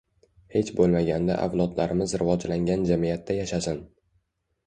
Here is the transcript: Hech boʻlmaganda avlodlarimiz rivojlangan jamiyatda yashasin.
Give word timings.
Hech 0.53 0.69
boʻlmaganda 0.77 1.33
avlodlarimiz 1.43 2.15
rivojlangan 2.21 2.87
jamiyatda 2.93 3.35
yashasin. 3.43 3.85